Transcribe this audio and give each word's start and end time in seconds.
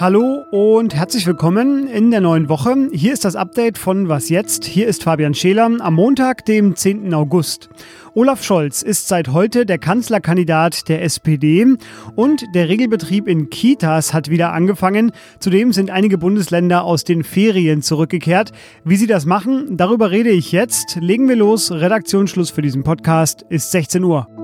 Hallo 0.00 0.46
und 0.50 0.94
herzlich 0.94 1.26
willkommen 1.26 1.86
in 1.86 2.10
der 2.10 2.22
neuen 2.22 2.48
Woche. 2.48 2.88
Hier 2.90 3.12
ist 3.12 3.26
das 3.26 3.36
Update 3.36 3.76
von 3.76 4.08
Was 4.08 4.30
jetzt? 4.30 4.64
Hier 4.64 4.88
ist 4.88 5.02
Fabian 5.02 5.34
Scheler 5.34 5.70
am 5.78 5.92
Montag, 5.92 6.46
dem 6.46 6.74
10. 6.74 7.12
August. 7.12 7.68
Olaf 8.14 8.42
Scholz 8.42 8.80
ist 8.80 9.08
seit 9.08 9.28
heute 9.28 9.66
der 9.66 9.76
Kanzlerkandidat 9.76 10.88
der 10.88 11.02
SPD 11.02 11.66
und 12.16 12.42
der 12.54 12.70
Regelbetrieb 12.70 13.28
in 13.28 13.50
Kitas 13.50 14.14
hat 14.14 14.30
wieder 14.30 14.54
angefangen. 14.54 15.12
Zudem 15.38 15.74
sind 15.74 15.90
einige 15.90 16.16
Bundesländer 16.16 16.82
aus 16.84 17.04
den 17.04 17.22
Ferien 17.22 17.82
zurückgekehrt. 17.82 18.52
Wie 18.84 18.96
sie 18.96 19.06
das 19.06 19.26
machen, 19.26 19.76
darüber 19.76 20.10
rede 20.10 20.30
ich 20.30 20.50
jetzt. 20.50 20.96
Legen 20.98 21.28
wir 21.28 21.36
los. 21.36 21.70
Redaktionsschluss 21.70 22.48
für 22.48 22.62
diesen 22.62 22.84
Podcast 22.84 23.44
ist 23.50 23.70
16 23.70 24.02
Uhr. 24.02 24.39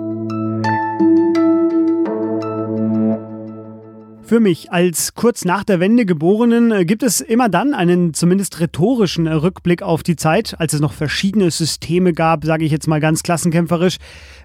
Für 4.26 4.40
mich 4.40 4.72
als 4.72 5.14
kurz 5.14 5.44
nach 5.44 5.62
der 5.62 5.78
Wende 5.78 6.04
geborenen 6.04 6.72
äh, 6.72 6.84
gibt 6.84 7.04
es 7.04 7.20
immer 7.20 7.48
dann 7.48 7.74
einen 7.74 8.12
zumindest 8.12 8.58
rhetorischen 8.58 9.28
Rückblick 9.28 9.82
auf 9.82 10.02
die 10.02 10.16
Zeit, 10.16 10.56
als 10.58 10.72
es 10.72 10.80
noch 10.80 10.94
verschiedene 10.94 11.52
Systeme 11.52 12.12
gab, 12.12 12.44
sage 12.44 12.64
ich 12.64 12.72
jetzt 12.72 12.88
mal 12.88 12.98
ganz 12.98 13.22
klassenkämpferisch, 13.22 13.98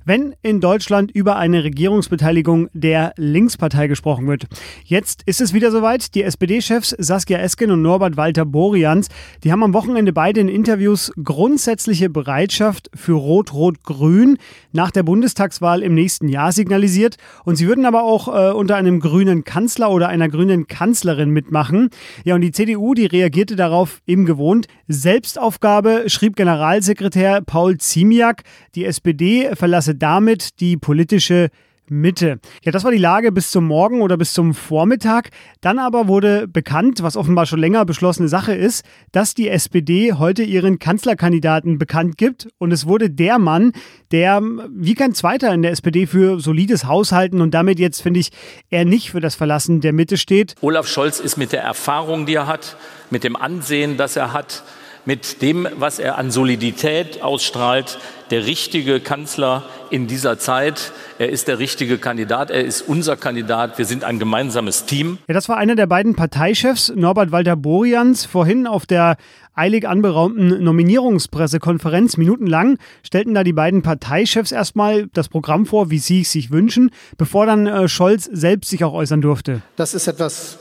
wenn 0.06 0.36
in 0.44 0.62
Deutschland 0.62 1.10
über 1.10 1.38
eine 1.38 1.64
Regierungsbeteiligung 1.64 2.70
der 2.74 3.14
Linkspartei 3.18 3.88
gesprochen 3.88 4.28
wird. 4.28 4.46
Jetzt 4.84 5.24
ist 5.26 5.42
es 5.42 5.52
wieder 5.52 5.72
soweit. 5.72 6.14
Die 6.14 6.22
SPD-Chefs 6.22 6.96
Saskia 7.00 7.40
Esken 7.40 7.72
und 7.72 7.82
Norbert 7.82 8.18
Walter 8.18 8.46
Borians, 8.46 9.08
die 9.44 9.52
haben 9.52 9.64
am 9.64 9.74
Wochenende 9.74 10.14
beide 10.14 10.42
in 10.42 10.48
Interviews 10.48 11.12
grundsätzliche 11.24 12.12
Bereitschaft 12.12 12.92
für 12.94 13.14
Rot-Rot-Grün 13.14 14.38
nach 14.74 14.92
der 14.92 15.02
Bundestagswahl 15.02 15.82
im 15.82 15.96
nächsten 15.96 16.30
Jahr 16.30 16.52
signalisiert. 16.52 17.18
Und 17.46 17.56
sie 17.56 17.68
würden 17.68 17.88
aber 17.88 18.04
auch 18.04 18.28
äh, 18.28 18.52
unter 18.52 18.76
einem 18.76 19.00
grünen 19.00 19.44
Kanzler 19.44 19.71
oder 19.80 20.10
einer 20.10 20.30
grünen 20.30 20.68
Kanzlerin 20.68 21.30
mitmachen. 21.30 21.90
Ja, 22.24 22.36
und 22.36 22.42
die 22.42 22.52
CDU, 22.52 22.94
die 22.94 23.06
reagierte 23.06 23.56
darauf 23.56 24.02
eben 24.06 24.26
gewohnt. 24.26 24.68
Selbstaufgabe 24.88 26.04
schrieb 26.08 26.36
Generalsekretär 26.36 27.42
Paul 27.42 27.78
Ziemiak, 27.78 28.44
die 28.76 28.86
SPD 28.86 29.56
verlasse 29.56 29.96
damit 29.96 30.60
die 30.60 30.78
politische 30.78 31.50
Mitte. 31.92 32.40
Ja, 32.64 32.72
das 32.72 32.86
war 32.86 32.92
die 32.92 32.98
Lage 32.98 33.32
bis 33.32 33.52
zum 33.52 33.66
Morgen 33.66 34.02
oder 34.02 34.16
bis 34.18 34.34
zum 34.34 34.54
Vormittag. 34.54 35.30
Dann 35.60 35.78
aber 35.78 36.08
wurde 36.08 36.48
bekannt, 36.48 37.04
was 37.04 37.18
offenbar 37.18 37.46
schon 37.46 37.60
länger 37.60 37.84
beschlossene 37.86 38.30
Sache 38.30 38.54
ist, 38.54 38.86
dass 39.12 39.36
die 39.36 39.50
SPD 39.50 40.14
heute 40.14 40.44
ihren 40.44 40.80
Kanzlerkandidaten 40.80 41.78
bekannt 41.78 42.18
gibt. 42.18 42.48
Und 42.58 42.72
es 42.72 42.88
wurde 42.88 43.10
der 43.10 43.40
Mann, 43.40 43.74
der 44.12 44.42
wie 44.74 44.96
kein 44.96 45.14
zweiter 45.14 45.54
in 45.54 45.62
der 45.62 45.72
SPD 45.72 46.08
für 46.08 46.40
solides 46.40 46.86
Haushalten 46.86 47.42
und 47.42 47.54
damit 47.54 47.78
jetzt, 47.78 48.02
finde 48.02 48.22
ich, 48.22 48.32
eher 48.70 48.86
nicht 48.86 49.12
für 49.12 49.20
das 49.20 49.36
Verlassen 49.36 49.82
der 49.82 49.92
Mitte 49.92 50.18
steht. 50.18 50.56
Olaf 50.62 50.88
Scholz 50.88 51.20
ist 51.20 51.38
mit 51.38 51.52
der 51.52 51.62
Erfahrung, 51.62 52.26
die 52.26 52.36
er 52.36 52.48
hat, 52.48 52.78
mit 53.10 53.26
dem 53.26 53.36
Ansehen, 53.36 53.98
das 53.98 54.16
er 54.16 54.32
hat, 54.32 54.64
mit 55.06 55.42
dem, 55.42 55.68
was 55.78 56.00
er 56.00 56.18
an 56.18 56.32
Solidität 56.32 57.22
ausstrahlt, 57.22 57.98
der 58.30 58.46
richtige 58.46 59.00
Kanzler 59.00 59.64
in 59.90 60.08
dieser 60.08 60.40
Zeit. 60.40 60.92
Er 61.20 61.30
ist 61.30 61.48
der 61.48 61.60
richtige 61.60 61.98
Kandidat, 61.98 62.50
er 62.50 62.64
ist 62.64 62.82
unser 62.82 63.18
Kandidat, 63.18 63.78
wir 63.78 63.86
sind 63.86 64.04
ein 64.04 64.20
gemeinsames 64.20 64.86
Team. 64.86 65.18
Ja, 65.28 65.34
das 65.34 65.50
war 65.50 65.58
einer 65.58 65.76
der 65.76 65.88
beiden 65.88 66.16
Parteichefs, 66.16 66.94
Norbert 66.96 67.32
Walter 67.32 67.56
Borians, 67.56 68.26
vorhin 68.26 68.68
auf 68.68 68.86
der 68.86 69.18
eilig 69.54 69.88
anberaumten 69.88 70.64
Nominierungspressekonferenz 70.64 72.16
minutenlang 72.16 72.78
stellten 73.04 73.34
da 73.34 73.44
die 73.44 73.54
beiden 73.54 73.82
Parteichefs 73.82 74.52
erstmal 74.52 75.08
das 75.08 75.28
Programm 75.28 75.66
vor, 75.66 75.90
wie 75.90 76.00
sie 76.00 76.22
es 76.22 76.32
sich 76.32 76.52
wünschen, 76.52 76.92
bevor 77.18 77.46
dann 77.46 77.68
äh, 77.68 77.90
Scholz 77.90 78.30
selbst 78.32 78.70
sich 78.70 78.84
auch 78.86 78.94
äußern 78.94 79.22
durfte. 79.22 79.62
Das 79.76 79.94
ist 79.94 80.08
etwas 80.08 80.58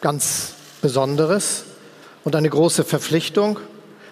ganz 0.00 0.54
Besonderes 0.80 1.64
und 2.28 2.36
eine 2.36 2.50
große 2.50 2.84
Verpflichtung. 2.84 3.58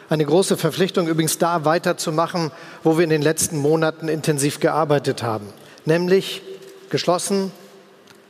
Eine 0.08 0.24
große 0.24 0.56
Verpflichtung 0.56 1.06
übrigens 1.06 1.36
da 1.36 1.66
weiterzumachen, 1.66 2.50
wo 2.82 2.96
wir 2.96 3.04
in 3.04 3.10
den 3.10 3.20
letzten 3.20 3.58
Monaten 3.58 4.08
intensiv 4.08 4.58
gearbeitet 4.58 5.22
haben, 5.22 5.48
nämlich 5.84 6.40
geschlossen, 6.88 7.52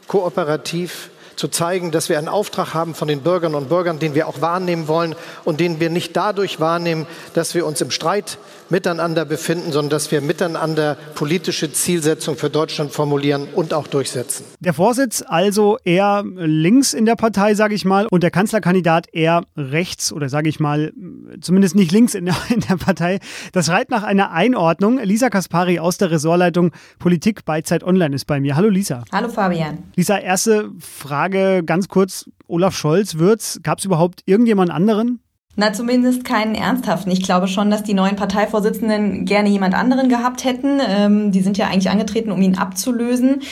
kooperativ, 0.08 1.10
zu 1.36 1.48
zeigen, 1.48 1.90
dass 1.90 2.08
wir 2.08 2.18
einen 2.18 2.28
Auftrag 2.28 2.74
haben 2.74 2.94
von 2.94 3.08
den 3.08 3.20
Bürgern 3.20 3.54
und 3.54 3.68
Bürgern, 3.68 3.98
den 3.98 4.14
wir 4.14 4.26
auch 4.26 4.40
wahrnehmen 4.40 4.88
wollen 4.88 5.14
und 5.44 5.60
den 5.60 5.80
wir 5.80 5.90
nicht 5.90 6.16
dadurch 6.16 6.60
wahrnehmen, 6.60 7.06
dass 7.34 7.54
wir 7.54 7.66
uns 7.66 7.80
im 7.80 7.90
Streit 7.90 8.38
miteinander 8.68 9.24
befinden, 9.24 9.70
sondern 9.70 9.90
dass 9.90 10.10
wir 10.10 10.20
miteinander 10.20 10.96
politische 11.14 11.72
Zielsetzungen 11.72 12.38
für 12.38 12.50
Deutschland 12.50 12.92
formulieren 12.92 13.46
und 13.54 13.72
auch 13.72 13.86
durchsetzen. 13.86 14.44
Der 14.60 14.74
Vorsitz 14.74 15.22
also 15.26 15.78
eher 15.84 16.24
links 16.24 16.92
in 16.92 17.06
der 17.06 17.14
Partei, 17.16 17.54
sage 17.54 17.74
ich 17.74 17.84
mal, 17.84 18.06
und 18.10 18.22
der 18.22 18.30
Kanzlerkandidat 18.30 19.06
eher 19.12 19.42
rechts 19.56 20.12
oder 20.12 20.28
sage 20.28 20.48
ich 20.48 20.58
mal 20.58 20.92
zumindest 21.40 21.76
nicht 21.76 21.92
links 21.92 22.14
in 22.14 22.26
der, 22.26 22.36
in 22.48 22.60
der 22.60 22.76
Partei. 22.76 23.20
Das 23.52 23.66
schreit 23.66 23.90
nach 23.90 24.02
einer 24.02 24.32
Einordnung. 24.32 24.98
Lisa 24.98 25.30
Kaspari 25.30 25.78
aus 25.78 25.98
der 25.98 26.10
Ressortleitung 26.10 26.72
Politik 26.98 27.44
bei 27.44 27.60
Zeit 27.60 27.84
Online 27.84 28.14
ist 28.14 28.26
bei 28.26 28.40
mir. 28.40 28.56
Hallo 28.56 28.68
Lisa. 28.68 29.04
Hallo 29.12 29.28
Fabian. 29.28 29.78
Lisa, 29.94 30.18
erste 30.18 30.70
Frage 30.80 31.25
Frage 31.26 31.64
ganz 31.64 31.88
kurz, 31.88 32.30
Olaf 32.46 32.76
Scholz 32.76 33.18
wird's. 33.18 33.58
Gab 33.64 33.80
es 33.80 33.84
überhaupt 33.84 34.22
irgendjemand 34.26 34.70
anderen? 34.70 35.18
Na, 35.56 35.72
zumindest 35.72 36.24
keinen 36.24 36.54
ernsthaften. 36.54 37.10
Ich 37.10 37.24
glaube 37.24 37.48
schon, 37.48 37.68
dass 37.68 37.82
die 37.82 37.94
neuen 37.94 38.14
Parteivorsitzenden 38.14 39.24
gerne 39.24 39.48
jemand 39.48 39.74
anderen 39.74 40.08
gehabt 40.08 40.44
hätten. 40.44 40.80
Ähm, 40.86 41.32
die 41.32 41.40
sind 41.40 41.58
ja 41.58 41.66
eigentlich 41.66 41.90
angetreten, 41.90 42.30
um 42.30 42.40
ihn 42.42 42.58
abzulösen. 42.58 43.42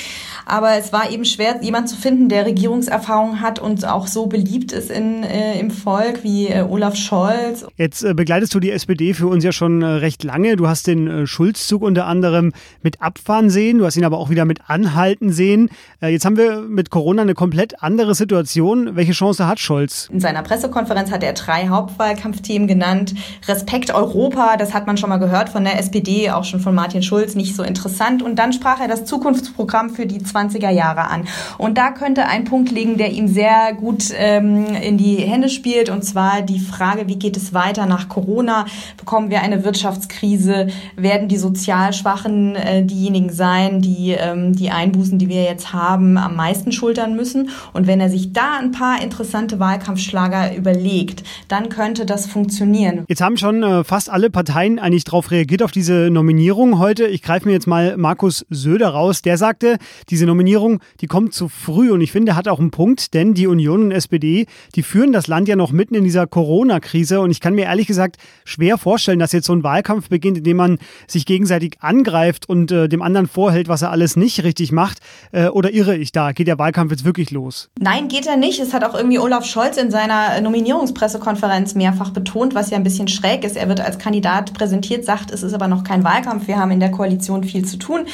Aber 0.46 0.76
es 0.76 0.92
war 0.92 1.10
eben 1.10 1.24
schwer, 1.24 1.62
jemand 1.62 1.88
zu 1.88 1.96
finden, 1.96 2.28
der 2.28 2.46
Regierungserfahrung 2.46 3.40
hat 3.40 3.58
und 3.58 3.86
auch 3.86 4.06
so 4.06 4.26
beliebt 4.26 4.72
ist 4.72 4.90
in, 4.90 5.22
äh, 5.22 5.58
im 5.58 5.70
Volk 5.70 6.22
wie 6.22 6.48
äh, 6.48 6.62
Olaf 6.62 6.96
Scholz. 6.96 7.66
Jetzt 7.76 8.04
äh, 8.04 8.14
begleitest 8.14 8.54
du 8.54 8.60
die 8.60 8.70
SPD 8.70 9.14
für 9.14 9.26
uns 9.26 9.44
ja 9.44 9.52
schon 9.52 9.82
äh, 9.82 9.86
recht 9.86 10.24
lange. 10.24 10.56
Du 10.56 10.68
hast 10.68 10.86
den 10.86 11.08
äh, 11.08 11.26
Schulzzug 11.26 11.82
unter 11.82 12.06
anderem 12.06 12.52
mit 12.82 13.00
abfahren 13.00 13.50
sehen. 13.50 13.78
Du 13.78 13.86
hast 13.86 13.96
ihn 13.96 14.04
aber 14.04 14.18
auch 14.18 14.30
wieder 14.30 14.44
mit 14.44 14.68
anhalten 14.68 15.32
sehen. 15.32 15.70
Äh, 16.02 16.08
jetzt 16.08 16.24
haben 16.24 16.36
wir 16.36 16.60
mit 16.60 16.90
Corona 16.90 17.22
eine 17.22 17.34
komplett 17.34 17.82
andere 17.82 18.14
Situation. 18.14 18.96
Welche 18.96 19.12
Chance 19.12 19.46
hat 19.46 19.60
Scholz? 19.60 20.08
In 20.12 20.20
seiner 20.20 20.42
Pressekonferenz 20.42 21.10
hat 21.10 21.22
er 21.22 21.32
drei 21.32 21.68
Hauptwahlkampfthemen 21.68 22.68
genannt. 22.68 23.14
Respekt 23.48 23.92
Europa, 23.92 24.56
das 24.56 24.74
hat 24.74 24.86
man 24.86 24.96
schon 24.96 25.08
mal 25.08 25.18
gehört 25.18 25.48
von 25.48 25.64
der 25.64 25.78
SPD, 25.78 26.30
auch 26.30 26.44
schon 26.44 26.60
von 26.60 26.74
Martin 26.74 27.02
Schulz, 27.02 27.34
nicht 27.34 27.56
so 27.56 27.62
interessant. 27.62 28.22
Und 28.22 28.36
dann 28.36 28.52
sprach 28.52 28.80
er 28.80 28.88
das 28.88 29.04
Zukunftsprogramm 29.04 29.90
für 29.90 30.06
die 30.06 30.22
20er 30.34 30.70
Jahre 30.70 31.08
an. 31.08 31.24
Und 31.58 31.78
da 31.78 31.90
könnte 31.90 32.26
ein 32.26 32.44
Punkt 32.44 32.70
liegen, 32.70 32.96
der 32.96 33.12
ihm 33.12 33.28
sehr 33.28 33.74
gut 33.74 34.04
ähm, 34.16 34.66
in 34.82 34.98
die 34.98 35.16
Hände 35.16 35.48
spielt, 35.48 35.90
und 35.90 36.04
zwar 36.04 36.42
die 36.42 36.58
Frage, 36.58 37.08
wie 37.08 37.18
geht 37.18 37.36
es 37.36 37.54
weiter 37.54 37.86
nach 37.86 38.08
Corona? 38.08 38.66
Bekommen 38.96 39.30
wir 39.30 39.40
eine 39.42 39.64
Wirtschaftskrise? 39.64 40.68
Werden 40.96 41.28
die 41.28 41.36
sozial 41.36 41.92
Schwachen 41.92 42.56
äh, 42.56 42.84
diejenigen 42.84 43.30
sein, 43.30 43.80
die 43.80 44.12
ähm, 44.12 44.54
die 44.54 44.70
Einbußen, 44.70 45.18
die 45.18 45.28
wir 45.28 45.42
jetzt 45.42 45.72
haben, 45.72 46.18
am 46.18 46.36
meisten 46.36 46.72
schultern 46.72 47.16
müssen? 47.16 47.50
Und 47.72 47.86
wenn 47.86 48.00
er 48.00 48.10
sich 48.10 48.32
da 48.32 48.58
ein 48.60 48.72
paar 48.72 49.02
interessante 49.02 49.58
Wahlkampfschlager 49.58 50.56
überlegt, 50.56 51.22
dann 51.48 51.68
könnte 51.68 52.06
das 52.06 52.26
funktionieren. 52.26 53.04
Jetzt 53.08 53.20
haben 53.20 53.36
schon 53.36 53.62
äh, 53.62 53.84
fast 53.84 54.10
alle 54.10 54.30
Parteien 54.30 54.78
eigentlich 54.78 55.04
darauf 55.04 55.30
reagiert, 55.30 55.62
auf 55.62 55.72
diese 55.72 56.10
Nominierung 56.10 56.78
heute. 56.78 57.06
Ich 57.06 57.22
greife 57.22 57.46
mir 57.46 57.54
jetzt 57.54 57.66
mal 57.66 57.96
Markus 57.96 58.46
Söder 58.50 58.88
raus. 58.90 59.22
Der 59.22 59.38
sagte, 59.38 59.78
diese 60.10 60.23
diese 60.24 60.30
Nominierung, 60.30 60.80
die 61.02 61.06
kommt 61.06 61.34
zu 61.34 61.48
früh 61.48 61.92
und 61.92 62.00
ich 62.00 62.10
finde, 62.10 62.34
hat 62.34 62.48
auch 62.48 62.58
einen 62.58 62.70
Punkt, 62.70 63.12
denn 63.12 63.34
die 63.34 63.46
Union 63.46 63.82
und 63.82 63.90
SPD, 63.90 64.46
die 64.74 64.82
führen 64.82 65.12
das 65.12 65.26
Land 65.26 65.48
ja 65.48 65.56
noch 65.56 65.70
mitten 65.70 65.94
in 65.94 66.02
dieser 66.02 66.26
Corona-Krise 66.26 67.20
und 67.20 67.30
ich 67.30 67.40
kann 67.40 67.54
mir 67.54 67.66
ehrlich 67.66 67.86
gesagt 67.86 68.16
schwer 68.46 68.78
vorstellen, 68.78 69.18
dass 69.18 69.32
jetzt 69.32 69.46
so 69.46 69.52
ein 69.52 69.62
Wahlkampf 69.62 70.08
beginnt, 70.08 70.38
in 70.38 70.44
dem 70.44 70.56
man 70.56 70.78
sich 71.06 71.26
gegenseitig 71.26 71.74
angreift 71.80 72.48
und 72.48 72.72
äh, 72.72 72.88
dem 72.88 73.02
anderen 73.02 73.26
vorhält, 73.26 73.68
was 73.68 73.82
er 73.82 73.90
alles 73.90 74.16
nicht 74.16 74.42
richtig 74.44 74.72
macht. 74.72 75.00
Äh, 75.30 75.48
oder 75.48 75.74
irre 75.74 75.94
ich 75.94 76.10
da? 76.10 76.32
Geht 76.32 76.46
der 76.46 76.58
Wahlkampf 76.58 76.90
jetzt 76.92 77.04
wirklich 77.04 77.30
los? 77.30 77.68
Nein, 77.78 78.08
geht 78.08 78.26
er 78.26 78.38
nicht. 78.38 78.60
Es 78.60 78.72
hat 78.72 78.82
auch 78.82 78.94
irgendwie 78.94 79.18
Olaf 79.18 79.44
Scholz 79.44 79.76
in 79.76 79.90
seiner 79.90 80.40
Nominierungspressekonferenz 80.40 81.74
mehrfach 81.74 82.10
betont, 82.10 82.54
was 82.54 82.70
ja 82.70 82.78
ein 82.78 82.84
bisschen 82.84 83.08
schräg 83.08 83.44
ist. 83.44 83.58
Er 83.58 83.68
wird 83.68 83.80
als 83.80 83.98
Kandidat 83.98 84.54
präsentiert, 84.54 85.04
sagt, 85.04 85.30
es 85.30 85.42
ist 85.42 85.52
aber 85.52 85.68
noch 85.68 85.84
kein 85.84 86.02
Wahlkampf. 86.02 86.48
Wir 86.48 86.58
haben 86.58 86.70
in 86.70 86.80
der 86.80 86.90
Koalition 86.90 87.44
viel 87.44 87.66
zu 87.66 87.76
tun. 87.76 88.06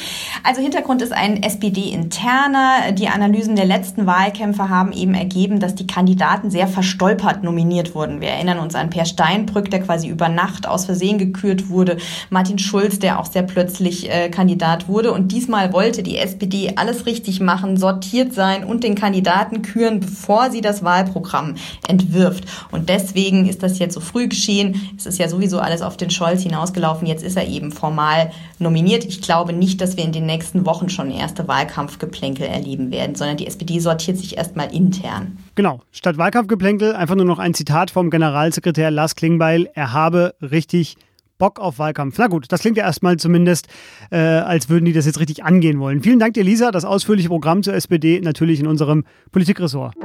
Also 0.43 0.61
Hintergrund 0.61 1.01
ist 1.01 1.13
ein 1.13 1.41
SPD 1.41 2.00
interner. 2.01 2.91
Die 2.93 3.07
Analysen 3.07 3.55
der 3.55 3.65
letzten 3.65 4.05
Wahlkämpfe 4.05 4.69
haben 4.69 4.91
eben 4.91 5.13
ergeben, 5.13 5.59
dass 5.59 5.75
die 5.75 5.87
Kandidaten 5.87 6.49
sehr 6.49 6.67
verstolpert 6.67 7.43
nominiert 7.43 7.93
wurden. 7.93 8.21
Wir 8.21 8.29
erinnern 8.29 8.59
uns 8.59 8.75
an 8.75 8.89
Per 8.89 9.05
Steinbrück, 9.05 9.69
der 9.69 9.81
quasi 9.81 10.07
über 10.07 10.27
Nacht 10.27 10.67
aus 10.67 10.85
Versehen 10.85 11.17
gekürt 11.17 11.69
wurde, 11.69 11.97
Martin 12.29 12.57
Schulz, 12.57 12.99
der 12.99 13.19
auch 13.19 13.25
sehr 13.25 13.43
plötzlich 13.43 14.09
äh, 14.09 14.29
Kandidat 14.29 14.87
wurde. 14.87 15.11
Und 15.11 15.31
diesmal 15.31 15.73
wollte 15.73 16.01
die 16.01 16.17
SPD 16.17 16.73
alles 16.75 17.05
richtig 17.05 17.39
machen, 17.39 17.77
sortiert 17.77 18.33
sein 18.33 18.63
und 18.63 18.83
den 18.83 18.95
Kandidaten 18.95 19.61
küren, 19.61 19.99
bevor 19.99 20.49
sie 20.49 20.61
das 20.61 20.83
Wahlprogramm 20.83 21.55
entwirft. 21.87 22.45
Und 22.71 22.89
deswegen 22.89 23.47
ist 23.47 23.61
das 23.61 23.77
jetzt 23.77 23.93
so 23.93 23.99
früh 23.99 24.27
geschehen. 24.27 24.91
Es 24.97 25.05
ist 25.05 25.19
ja 25.19 25.29
sowieso 25.29 25.59
alles 25.59 25.81
auf 25.81 25.97
den 25.97 26.09
Scholz 26.09 26.41
hinausgelaufen. 26.41 27.07
Jetzt 27.07 27.23
ist 27.23 27.37
er 27.37 27.47
eben 27.47 27.71
formal 27.71 28.31
nominiert. 28.57 29.05
Ich 29.05 29.21
glaube 29.21 29.53
nicht, 29.53 29.81
dass 29.81 29.97
wir 29.97 30.03
in 30.03 30.11
den 30.11 30.25
nächsten 30.25 30.65
Wochen 30.65 30.89
schon 30.89 31.11
erste 31.11 31.47
Wahlkampfgeplänkel 31.91 32.45
erleben 32.45 32.91
werden, 32.91 33.15
sondern 33.15 33.37
die 33.37 33.47
SPD 33.47 33.79
sortiert 33.79 34.17
sich 34.17 34.37
erstmal 34.37 34.73
intern. 34.73 35.37
Genau. 35.55 35.81
Statt 35.91 36.17
Wahlkampfgeplänkel 36.17 36.93
einfach 36.93 37.15
nur 37.15 37.25
noch 37.25 37.39
ein 37.39 37.53
Zitat 37.53 37.91
vom 37.91 38.09
Generalsekretär 38.09 38.91
Lars 38.91 39.15
Klingbeil. 39.15 39.69
Er 39.73 39.93
habe 39.93 40.35
richtig 40.41 40.95
Bock 41.37 41.59
auf 41.59 41.79
Wahlkampf. 41.79 42.17
Na 42.17 42.27
gut, 42.27 42.45
das 42.51 42.61
klingt 42.61 42.77
ja 42.77 42.85
erstmal 42.85 43.17
zumindest, 43.17 43.67
äh, 44.11 44.17
als 44.17 44.69
würden 44.69 44.85
die 44.85 44.93
das 44.93 45.05
jetzt 45.05 45.19
richtig 45.19 45.43
angehen 45.43 45.79
wollen. 45.79 46.01
Vielen 46.01 46.19
Dank, 46.19 46.37
Elisa. 46.37 46.71
Das 46.71 46.85
ausführliche 46.85 47.29
Programm 47.29 47.63
zur 47.63 47.73
SPD 47.73 48.21
natürlich 48.21 48.59
in 48.59 48.67
unserem 48.67 49.05
Politikressort. 49.31 49.95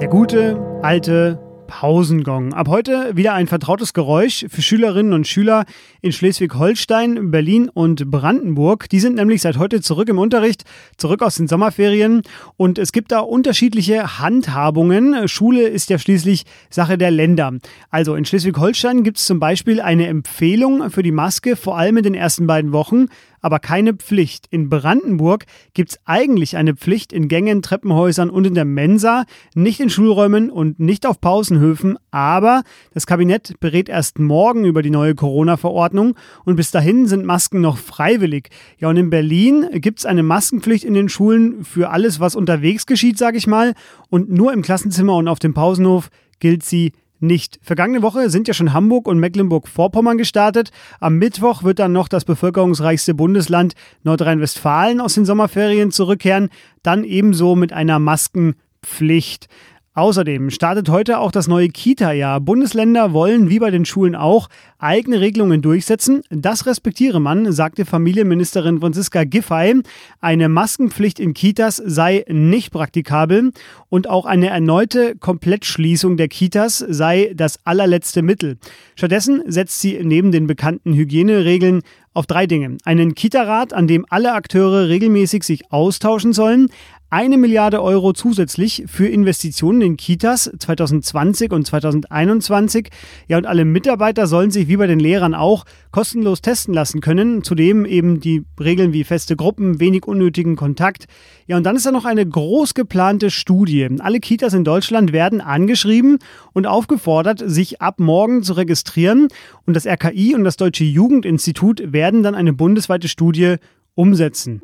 Der 0.00 0.08
gute, 0.08 0.58
alte 0.82 1.38
Pausengong. 1.70 2.52
Ab 2.52 2.66
heute 2.66 3.12
wieder 3.14 3.32
ein 3.32 3.46
vertrautes 3.46 3.94
Geräusch 3.94 4.44
für 4.48 4.60
Schülerinnen 4.60 5.12
und 5.12 5.28
Schüler 5.28 5.66
in 6.02 6.10
Schleswig-Holstein, 6.10 7.30
Berlin 7.30 7.68
und 7.68 8.10
Brandenburg. 8.10 8.88
Die 8.88 8.98
sind 8.98 9.14
nämlich 9.14 9.40
seit 9.40 9.56
heute 9.56 9.80
zurück 9.80 10.08
im 10.08 10.18
Unterricht, 10.18 10.64
zurück 10.96 11.22
aus 11.22 11.36
den 11.36 11.46
Sommerferien 11.46 12.22
und 12.56 12.78
es 12.78 12.90
gibt 12.90 13.12
da 13.12 13.20
unterschiedliche 13.20 14.18
Handhabungen. 14.18 15.28
Schule 15.28 15.68
ist 15.68 15.90
ja 15.90 15.98
schließlich 15.98 16.42
Sache 16.70 16.98
der 16.98 17.12
Länder. 17.12 17.52
Also 17.88 18.16
in 18.16 18.24
Schleswig-Holstein 18.24 19.04
gibt 19.04 19.18
es 19.18 19.26
zum 19.26 19.38
Beispiel 19.38 19.80
eine 19.80 20.08
Empfehlung 20.08 20.90
für 20.90 21.04
die 21.04 21.12
Maske, 21.12 21.54
vor 21.54 21.78
allem 21.78 21.98
in 21.98 22.02
den 22.02 22.14
ersten 22.14 22.48
beiden 22.48 22.72
Wochen 22.72 23.06
aber 23.40 23.58
keine 23.58 23.94
Pflicht. 23.94 24.46
In 24.50 24.68
Brandenburg 24.68 25.46
gibt 25.74 25.90
es 25.90 26.00
eigentlich 26.04 26.56
eine 26.56 26.74
Pflicht 26.74 27.12
in 27.12 27.28
Gängen, 27.28 27.62
Treppenhäusern 27.62 28.30
und 28.30 28.46
in 28.46 28.54
der 28.54 28.64
Mensa, 28.64 29.24
nicht 29.54 29.80
in 29.80 29.90
Schulräumen 29.90 30.50
und 30.50 30.80
nicht 30.80 31.06
auf 31.06 31.20
Pausenhöfen, 31.20 31.98
aber 32.10 32.62
das 32.92 33.06
Kabinett 33.06 33.58
berät 33.60 33.88
erst 33.88 34.18
morgen 34.18 34.64
über 34.64 34.82
die 34.82 34.90
neue 34.90 35.14
Corona-Verordnung 35.14 36.16
und 36.44 36.56
bis 36.56 36.70
dahin 36.70 37.06
sind 37.06 37.24
Masken 37.24 37.60
noch 37.60 37.78
freiwillig. 37.78 38.50
Ja, 38.78 38.88
und 38.88 38.96
in 38.96 39.10
Berlin 39.10 39.68
gibt 39.74 40.00
es 40.00 40.06
eine 40.06 40.22
Maskenpflicht 40.22 40.84
in 40.84 40.94
den 40.94 41.08
Schulen 41.08 41.64
für 41.64 41.90
alles, 41.90 42.20
was 42.20 42.36
unterwegs 42.36 42.86
geschieht, 42.86 43.18
sage 43.18 43.38
ich 43.38 43.46
mal, 43.46 43.74
und 44.08 44.30
nur 44.30 44.52
im 44.52 44.62
Klassenzimmer 44.62 45.16
und 45.16 45.28
auf 45.28 45.38
dem 45.38 45.54
Pausenhof 45.54 46.10
gilt 46.40 46.64
sie 46.64 46.92
nicht. 47.20 47.58
Vergangene 47.62 48.02
Woche 48.02 48.30
sind 48.30 48.48
ja 48.48 48.54
schon 48.54 48.72
Hamburg 48.72 49.06
und 49.06 49.18
Mecklenburg-Vorpommern 49.18 50.18
gestartet. 50.18 50.70
Am 51.00 51.16
Mittwoch 51.16 51.62
wird 51.62 51.78
dann 51.78 51.92
noch 51.92 52.08
das 52.08 52.24
bevölkerungsreichste 52.24 53.14
Bundesland 53.14 53.74
Nordrhein-Westfalen 54.02 55.00
aus 55.00 55.14
den 55.14 55.24
Sommerferien 55.24 55.90
zurückkehren. 55.90 56.50
Dann 56.82 57.04
ebenso 57.04 57.56
mit 57.56 57.72
einer 57.72 57.98
Maskenpflicht. 57.98 59.48
Außerdem 59.92 60.50
startet 60.50 60.88
heute 60.88 61.18
auch 61.18 61.32
das 61.32 61.48
neue 61.48 61.68
Kita-Jahr. 61.68 62.40
Bundesländer 62.40 63.12
wollen, 63.12 63.50
wie 63.50 63.58
bei 63.58 63.72
den 63.72 63.84
Schulen 63.84 64.14
auch, 64.14 64.48
eigene 64.78 65.20
Regelungen 65.20 65.62
durchsetzen. 65.62 66.22
Das 66.30 66.64
respektiere 66.64 67.20
man, 67.20 67.50
sagte 67.50 67.84
Familienministerin 67.84 68.78
Franziska 68.78 69.24
Giffey. 69.24 69.82
Eine 70.20 70.48
Maskenpflicht 70.48 71.18
in 71.18 71.34
Kitas 71.34 71.82
sei 71.84 72.24
nicht 72.28 72.70
praktikabel 72.70 73.50
und 73.88 74.08
auch 74.08 74.26
eine 74.26 74.50
erneute 74.50 75.16
Komplettschließung 75.16 76.16
der 76.16 76.28
Kitas 76.28 76.78
sei 76.78 77.32
das 77.34 77.58
allerletzte 77.64 78.22
Mittel. 78.22 78.58
Stattdessen 78.94 79.42
setzt 79.46 79.80
sie 79.80 79.98
neben 80.04 80.30
den 80.30 80.46
bekannten 80.46 80.94
Hygieneregeln 80.94 81.82
auf 82.12 82.26
drei 82.26 82.46
Dinge. 82.46 82.76
Einen 82.84 83.14
Kita-Rat, 83.14 83.72
an 83.72 83.86
dem 83.86 84.06
alle 84.08 84.34
Akteure 84.34 84.88
regelmäßig 84.88 85.42
sich 85.44 85.72
austauschen 85.72 86.32
sollen, 86.32 86.68
eine 87.10 87.38
Milliarde 87.38 87.82
Euro 87.82 88.12
zusätzlich 88.12 88.84
für 88.86 89.08
Investitionen 89.08 89.80
in 89.82 89.96
Kitas 89.96 90.48
2020 90.56 91.50
und 91.50 91.66
2021. 91.66 92.88
Ja, 93.26 93.36
und 93.36 93.46
alle 93.46 93.64
Mitarbeiter 93.64 94.28
sollen 94.28 94.52
sich 94.52 94.68
wie 94.68 94.76
bei 94.76 94.86
den 94.86 95.00
Lehrern 95.00 95.34
auch 95.34 95.64
kostenlos 95.90 96.40
testen 96.40 96.72
lassen 96.72 97.00
können. 97.00 97.42
Zudem 97.42 97.84
eben 97.84 98.20
die 98.20 98.44
Regeln 98.60 98.92
wie 98.92 99.02
feste 99.02 99.34
Gruppen, 99.34 99.80
wenig 99.80 100.06
unnötigen 100.06 100.54
Kontakt. 100.54 101.06
Ja, 101.48 101.56
und 101.56 101.64
dann 101.64 101.74
ist 101.74 101.84
da 101.84 101.90
noch 101.90 102.04
eine 102.04 102.24
groß 102.24 102.74
geplante 102.74 103.32
Studie. 103.32 103.88
Alle 103.98 104.20
Kitas 104.20 104.54
in 104.54 104.62
Deutschland 104.62 105.12
werden 105.12 105.40
angeschrieben 105.40 106.18
und 106.52 106.68
aufgefordert, 106.68 107.42
sich 107.44 107.82
ab 107.82 107.98
morgen 107.98 108.44
zu 108.44 108.52
registrieren. 108.52 109.26
Und 109.66 109.74
das 109.74 109.84
RKI 109.84 110.36
und 110.36 110.44
das 110.44 110.56
Deutsche 110.56 110.84
Jugendinstitut 110.84 111.92
werden 111.92 112.22
dann 112.22 112.36
eine 112.36 112.52
bundesweite 112.52 113.08
Studie 113.08 113.56
umsetzen 113.96 114.62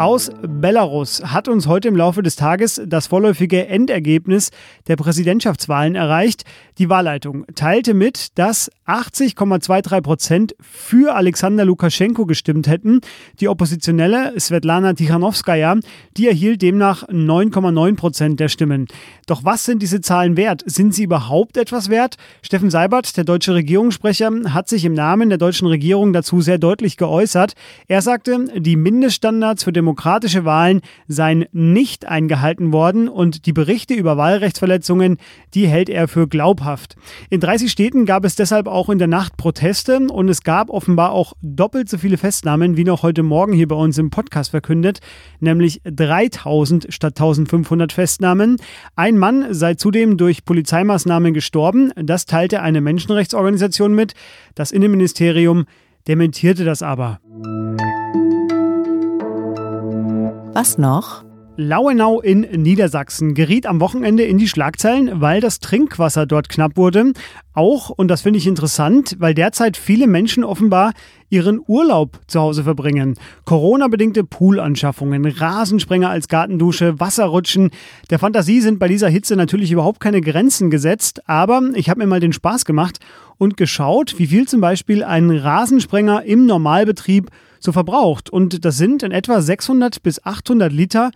aus 0.00 0.30
Belarus 0.40 1.22
hat 1.22 1.46
uns 1.46 1.66
heute 1.66 1.88
im 1.88 1.94
Laufe 1.94 2.22
des 2.22 2.34
Tages 2.34 2.80
das 2.86 3.08
vorläufige 3.08 3.66
Endergebnis 3.66 4.48
der 4.88 4.96
Präsidentschaftswahlen 4.96 5.94
erreicht. 5.94 6.44
Die 6.78 6.88
Wahlleitung 6.88 7.44
teilte 7.54 7.92
mit, 7.92 8.38
dass 8.38 8.70
80,23 8.86 10.00
Prozent 10.00 10.54
für 10.58 11.14
Alexander 11.14 11.66
Lukaschenko 11.66 12.24
gestimmt 12.24 12.66
hätten. 12.66 13.02
Die 13.40 13.48
Oppositionelle 13.48 14.32
Svetlana 14.40 14.94
Tichanowskaja, 14.94 15.76
die 16.16 16.28
erhielt 16.28 16.62
demnach 16.62 17.06
9,9 17.08 17.96
Prozent 17.96 18.40
der 18.40 18.48
Stimmen. 18.48 18.86
Doch 19.26 19.44
was 19.44 19.66
sind 19.66 19.82
diese 19.82 20.00
Zahlen 20.00 20.38
wert? 20.38 20.62
Sind 20.64 20.94
sie 20.94 21.04
überhaupt 21.04 21.58
etwas 21.58 21.90
wert? 21.90 22.16
Steffen 22.40 22.70
Seibert, 22.70 23.18
der 23.18 23.24
deutsche 23.24 23.52
Regierungssprecher, 23.52 24.30
hat 24.54 24.66
sich 24.70 24.86
im 24.86 24.94
Namen 24.94 25.28
der 25.28 25.36
deutschen 25.36 25.68
Regierung 25.68 26.14
dazu 26.14 26.40
sehr 26.40 26.56
deutlich 26.56 26.96
geäußert. 26.96 27.52
Er 27.86 28.00
sagte, 28.00 28.46
die 28.56 28.76
Mindeststandards 28.76 29.62
für 29.62 29.74
Demokratie 29.74 29.89
demokratische 29.90 30.44
Wahlen 30.44 30.82
seien 31.08 31.46
nicht 31.50 32.06
eingehalten 32.06 32.72
worden 32.72 33.08
und 33.08 33.46
die 33.46 33.52
Berichte 33.52 33.92
über 33.94 34.16
Wahlrechtsverletzungen, 34.16 35.16
die 35.52 35.66
hält 35.66 35.88
er 35.88 36.06
für 36.06 36.28
glaubhaft. 36.28 36.94
In 37.28 37.40
30 37.40 37.72
Städten 37.72 38.06
gab 38.06 38.24
es 38.24 38.36
deshalb 38.36 38.68
auch 38.68 38.88
in 38.88 39.00
der 39.00 39.08
Nacht 39.08 39.36
Proteste 39.36 39.98
und 39.98 40.28
es 40.28 40.44
gab 40.44 40.70
offenbar 40.70 41.10
auch 41.10 41.32
doppelt 41.42 41.88
so 41.88 41.98
viele 41.98 42.18
Festnahmen 42.18 42.76
wie 42.76 42.84
noch 42.84 43.02
heute 43.02 43.24
Morgen 43.24 43.52
hier 43.52 43.66
bei 43.66 43.74
uns 43.74 43.98
im 43.98 44.10
Podcast 44.10 44.52
verkündet, 44.52 45.00
nämlich 45.40 45.80
3000 45.82 46.86
statt 46.90 47.18
1500 47.18 47.92
Festnahmen. 47.92 48.58
Ein 48.94 49.18
Mann 49.18 49.52
sei 49.52 49.74
zudem 49.74 50.16
durch 50.16 50.44
Polizeimaßnahmen 50.44 51.34
gestorben, 51.34 51.90
das 51.96 52.26
teilte 52.26 52.62
eine 52.62 52.80
Menschenrechtsorganisation 52.80 53.92
mit. 53.92 54.14
Das 54.54 54.70
Innenministerium 54.70 55.64
dementierte 56.06 56.64
das 56.64 56.80
aber. 56.80 57.18
Was 60.52 60.78
noch? 60.78 61.24
Lauenau 61.56 62.20
in 62.20 62.40
Niedersachsen 62.40 63.34
geriet 63.34 63.66
am 63.66 63.80
Wochenende 63.80 64.24
in 64.24 64.36
die 64.36 64.48
Schlagzeilen, 64.48 65.20
weil 65.20 65.40
das 65.40 65.60
Trinkwasser 65.60 66.26
dort 66.26 66.48
knapp 66.48 66.76
wurde. 66.76 67.12
Auch, 67.52 67.90
und 67.90 68.08
das 68.08 68.22
finde 68.22 68.38
ich 68.38 68.48
interessant, 68.48 69.14
weil 69.20 69.32
derzeit 69.32 69.76
viele 69.76 70.08
Menschen 70.08 70.42
offenbar 70.42 70.92
ihren 71.28 71.60
Urlaub 71.64 72.18
zu 72.26 72.40
Hause 72.40 72.64
verbringen. 72.64 73.16
Corona-bedingte 73.44 74.24
Poolanschaffungen, 74.24 75.24
Rasensprenger 75.24 76.10
als 76.10 76.26
Gartendusche, 76.26 76.98
Wasserrutschen. 76.98 77.70
Der 78.10 78.18
Fantasie 78.18 78.60
sind 78.60 78.80
bei 78.80 78.88
dieser 78.88 79.08
Hitze 79.08 79.36
natürlich 79.36 79.70
überhaupt 79.70 80.00
keine 80.00 80.20
Grenzen 80.20 80.68
gesetzt, 80.68 81.28
aber 81.28 81.62
ich 81.74 81.88
habe 81.88 82.00
mir 82.00 82.08
mal 82.08 82.20
den 82.20 82.32
Spaß 82.32 82.64
gemacht 82.64 82.98
und 83.38 83.56
geschaut, 83.56 84.18
wie 84.18 84.26
viel 84.26 84.48
zum 84.48 84.60
Beispiel 84.60 85.04
ein 85.04 85.30
Rasensprenger 85.30 86.24
im 86.24 86.46
Normalbetrieb 86.46 87.30
so 87.60 87.72
verbraucht. 87.72 88.30
Und 88.30 88.64
das 88.64 88.76
sind 88.76 89.02
in 89.02 89.12
etwa 89.12 89.40
600 89.40 90.02
bis 90.02 90.24
800 90.24 90.72
Liter 90.72 91.10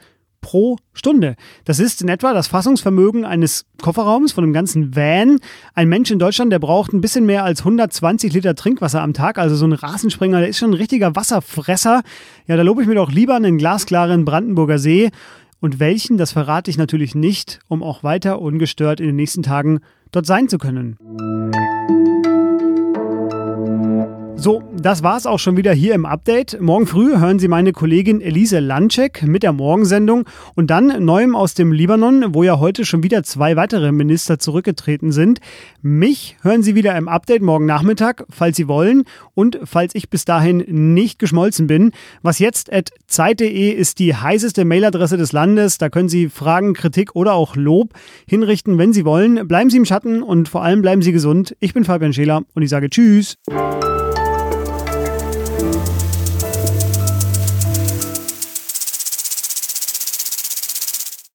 pro 0.44 0.76
Stunde. 0.92 1.36
Das 1.64 1.78
ist 1.78 2.02
in 2.02 2.08
etwa 2.08 2.34
das 2.34 2.48
Fassungsvermögen 2.48 3.24
eines 3.24 3.64
Kofferraums 3.80 4.32
von 4.32 4.44
einem 4.44 4.52
ganzen 4.52 4.94
Van. 4.94 5.40
Ein 5.72 5.88
Mensch 5.88 6.10
in 6.10 6.18
Deutschland, 6.18 6.52
der 6.52 6.58
braucht 6.58 6.92
ein 6.92 7.00
bisschen 7.00 7.24
mehr 7.24 7.44
als 7.44 7.60
120 7.60 8.30
Liter 8.34 8.54
Trinkwasser 8.54 9.00
am 9.00 9.14
Tag. 9.14 9.38
Also 9.38 9.56
so 9.56 9.66
ein 9.66 9.72
Rasenspringer, 9.72 10.40
der 10.40 10.50
ist 10.50 10.58
schon 10.58 10.72
ein 10.72 10.74
richtiger 10.74 11.16
Wasserfresser. 11.16 12.02
Ja, 12.46 12.56
da 12.56 12.62
lobe 12.62 12.82
ich 12.82 12.88
mir 12.88 12.94
doch 12.94 13.10
lieber 13.10 13.34
einen 13.34 13.56
glasklaren 13.56 14.26
Brandenburger 14.26 14.78
See. 14.78 15.10
Und 15.60 15.80
welchen, 15.80 16.18
das 16.18 16.32
verrate 16.32 16.70
ich 16.70 16.76
natürlich 16.76 17.14
nicht, 17.14 17.60
um 17.68 17.82
auch 17.82 18.02
weiter 18.02 18.38
ungestört 18.38 19.00
in 19.00 19.06
den 19.06 19.16
nächsten 19.16 19.42
Tagen 19.42 19.80
dort 20.12 20.26
sein 20.26 20.50
zu 20.50 20.58
können. 20.58 20.98
So, 24.44 24.62
das 24.76 25.02
war's 25.02 25.24
auch 25.24 25.38
schon 25.38 25.56
wieder 25.56 25.72
hier 25.72 25.94
im 25.94 26.04
Update. 26.04 26.60
Morgen 26.60 26.86
früh 26.86 27.18
hören 27.18 27.38
Sie 27.38 27.48
meine 27.48 27.72
Kollegin 27.72 28.20
Elise 28.20 28.60
Landcheck 28.60 29.22
mit 29.22 29.42
der 29.42 29.54
Morgensendung 29.54 30.28
und 30.54 30.68
dann 30.68 31.02
Neuem 31.02 31.34
aus 31.34 31.54
dem 31.54 31.72
Libanon, 31.72 32.34
wo 32.34 32.42
ja 32.42 32.58
heute 32.58 32.84
schon 32.84 33.02
wieder 33.02 33.22
zwei 33.22 33.56
weitere 33.56 33.90
Minister 33.90 34.38
zurückgetreten 34.38 35.12
sind. 35.12 35.40
Mich 35.80 36.36
hören 36.42 36.62
Sie 36.62 36.74
wieder 36.74 36.94
im 36.94 37.08
Update 37.08 37.40
morgen 37.40 37.64
Nachmittag, 37.64 38.26
falls 38.28 38.58
Sie 38.58 38.68
wollen 38.68 39.04
und 39.32 39.60
falls 39.64 39.94
ich 39.94 40.10
bis 40.10 40.26
dahin 40.26 40.62
nicht 40.68 41.18
geschmolzen 41.18 41.66
bin. 41.66 41.92
Was 42.20 42.38
jetzt 42.38 42.70
at 42.70 42.90
zeit.de 43.06 43.70
ist 43.70 43.98
die 43.98 44.14
heißeste 44.14 44.66
Mailadresse 44.66 45.16
des 45.16 45.32
Landes. 45.32 45.78
Da 45.78 45.88
können 45.88 46.10
Sie 46.10 46.28
Fragen, 46.28 46.74
Kritik 46.74 47.16
oder 47.16 47.32
auch 47.32 47.56
Lob 47.56 47.94
hinrichten, 48.28 48.76
wenn 48.76 48.92
Sie 48.92 49.06
wollen. 49.06 49.48
Bleiben 49.48 49.70
Sie 49.70 49.78
im 49.78 49.86
Schatten 49.86 50.22
und 50.22 50.50
vor 50.50 50.62
allem 50.62 50.82
bleiben 50.82 51.00
Sie 51.00 51.12
gesund. 51.12 51.56
Ich 51.60 51.72
bin 51.72 51.84
Fabian 51.84 52.12
Scheler 52.12 52.42
und 52.52 52.62
ich 52.62 52.68
sage 52.68 52.90
Tschüss. 52.90 53.38